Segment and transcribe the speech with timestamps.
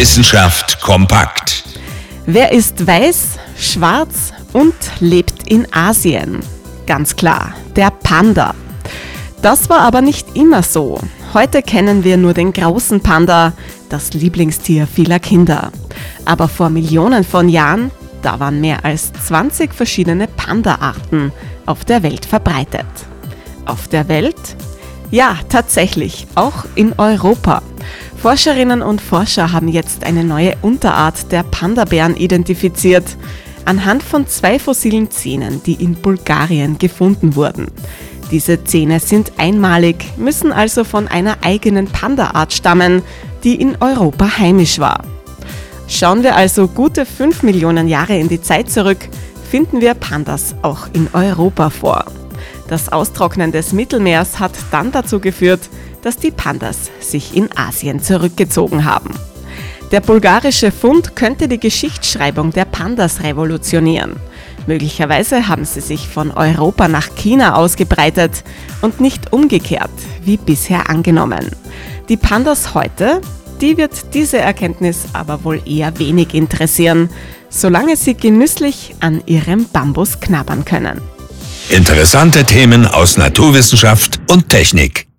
[0.00, 1.62] Wissenschaft kompakt.
[2.24, 6.40] Wer ist weiß, schwarz und lebt in Asien?
[6.86, 8.54] Ganz klar, der Panda.
[9.42, 10.98] Das war aber nicht immer so.
[11.34, 13.52] Heute kennen wir nur den großen Panda,
[13.90, 15.70] das Lieblingstier vieler Kinder.
[16.24, 17.90] Aber vor Millionen von Jahren,
[18.22, 21.30] da waren mehr als 20 verschiedene Panda-Arten
[21.66, 22.86] auf der Welt verbreitet.
[23.66, 24.56] Auf der Welt?
[25.10, 27.60] Ja, tatsächlich, auch in Europa.
[28.16, 33.04] Forscherinnen und Forscher haben jetzt eine neue Unterart der Panda-Bären identifiziert,
[33.64, 37.68] anhand von zwei fossilen Zähnen, die in Bulgarien gefunden wurden.
[38.30, 43.02] Diese Zähne sind einmalig, müssen also von einer eigenen Panda-Art stammen,
[43.42, 45.02] die in Europa heimisch war.
[45.88, 49.08] Schauen wir also gute 5 Millionen Jahre in die Zeit zurück,
[49.50, 52.04] finden wir Pandas auch in Europa vor.
[52.68, 55.68] Das Austrocknen des Mittelmeers hat dann dazu geführt,
[56.02, 59.14] dass die Pandas sich in Asien zurückgezogen haben.
[59.90, 64.14] Der bulgarische Fund könnte die Geschichtsschreibung der Pandas revolutionieren.
[64.66, 68.44] Möglicherweise haben sie sich von Europa nach China ausgebreitet
[68.82, 69.90] und nicht umgekehrt,
[70.22, 71.50] wie bisher angenommen.
[72.08, 73.20] Die Pandas heute,
[73.60, 77.10] die wird diese Erkenntnis aber wohl eher wenig interessieren,
[77.48, 81.00] solange sie genüsslich an ihrem Bambus knabbern können.
[81.68, 85.09] Interessante Themen aus Naturwissenschaft und Technik.